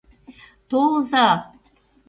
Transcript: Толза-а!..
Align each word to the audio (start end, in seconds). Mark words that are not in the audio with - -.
Толза-а!.. 0.69 1.27